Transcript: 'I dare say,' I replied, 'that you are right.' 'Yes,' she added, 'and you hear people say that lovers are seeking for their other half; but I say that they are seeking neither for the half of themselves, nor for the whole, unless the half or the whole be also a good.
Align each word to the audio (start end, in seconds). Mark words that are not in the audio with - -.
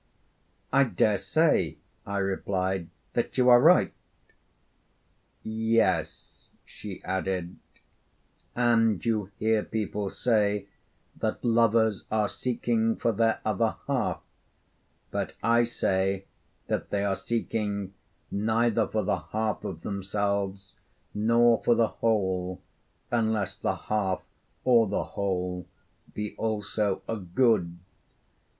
'I 0.73 0.83
dare 0.85 1.17
say,' 1.19 1.77
I 2.07 2.17
replied, 2.17 2.87
'that 3.13 3.37
you 3.37 3.49
are 3.49 3.61
right.' 3.61 3.93
'Yes,' 5.43 6.47
she 6.65 7.03
added, 7.03 7.57
'and 8.55 9.05
you 9.05 9.29
hear 9.37 9.61
people 9.61 10.09
say 10.09 10.65
that 11.17 11.45
lovers 11.45 12.05
are 12.09 12.27
seeking 12.27 12.95
for 12.95 13.11
their 13.11 13.41
other 13.45 13.75
half; 13.85 14.23
but 15.11 15.33
I 15.43 15.65
say 15.65 16.25
that 16.65 16.89
they 16.89 17.03
are 17.05 17.15
seeking 17.15 17.93
neither 18.31 18.87
for 18.87 19.03
the 19.03 19.19
half 19.19 19.63
of 19.63 19.83
themselves, 19.83 20.73
nor 21.13 21.61
for 21.63 21.75
the 21.75 21.89
whole, 21.89 22.59
unless 23.11 23.55
the 23.55 23.75
half 23.75 24.23
or 24.63 24.87
the 24.87 25.03
whole 25.13 25.67
be 26.15 26.33
also 26.37 27.03
a 27.07 27.17
good. 27.17 27.77